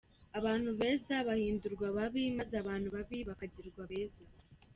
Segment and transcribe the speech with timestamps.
[0.39, 4.23] Abantu beza bahindurwa babi maze abantu babi bakagirwa beza.